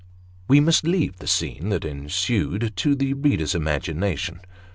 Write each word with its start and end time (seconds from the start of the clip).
We 0.47 0.59
must 0.59 0.83
leave 0.83 1.17
the 1.17 1.27
scene 1.27 1.69
that 1.69 1.85
ensued 1.85 2.73
to 2.75 2.95
the 2.95 3.13
reader's 3.13 3.53
imagination. 3.53 4.39